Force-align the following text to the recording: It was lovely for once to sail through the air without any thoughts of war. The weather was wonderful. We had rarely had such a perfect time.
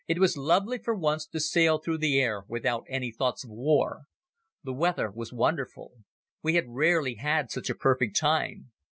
It 0.07 0.17
was 0.17 0.35
lovely 0.35 0.79
for 0.79 0.95
once 0.95 1.27
to 1.27 1.39
sail 1.39 1.77
through 1.77 1.99
the 1.99 2.19
air 2.19 2.43
without 2.47 2.85
any 2.89 3.11
thoughts 3.11 3.43
of 3.43 3.51
war. 3.51 4.05
The 4.63 4.73
weather 4.73 5.11
was 5.11 5.31
wonderful. 5.31 5.91
We 6.41 6.55
had 6.55 6.65
rarely 6.69 7.17
had 7.21 7.51
such 7.51 7.69
a 7.69 7.75
perfect 7.75 8.15
time. 8.17 8.71